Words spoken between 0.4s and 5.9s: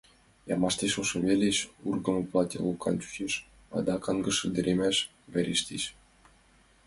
Ӱмаште шошым велеш ургымо платье лопкан чучеш, адак аҥышыремдаш верештеш.